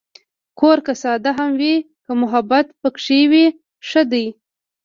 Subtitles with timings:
[0.59, 3.45] کور که ساده هم وي، که محبت پکې وي،
[3.87, 4.25] ښه دی.